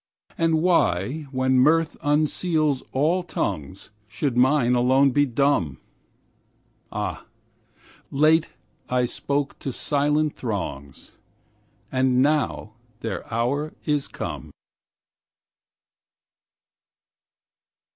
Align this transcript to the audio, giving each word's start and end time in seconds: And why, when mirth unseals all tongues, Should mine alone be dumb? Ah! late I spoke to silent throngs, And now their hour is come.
And 0.35 0.63
why, 0.63 1.27
when 1.31 1.59
mirth 1.59 1.95
unseals 2.03 2.81
all 2.91 3.21
tongues, 3.21 3.91
Should 4.07 4.35
mine 4.35 4.73
alone 4.73 5.11
be 5.11 5.27
dumb? 5.27 5.77
Ah! 6.91 7.27
late 8.09 8.49
I 8.89 9.05
spoke 9.05 9.59
to 9.59 9.71
silent 9.71 10.35
throngs, 10.35 11.11
And 11.91 12.19
now 12.23 12.73
their 13.01 13.31
hour 13.31 13.73
is 13.85 14.07
come. 14.07 14.49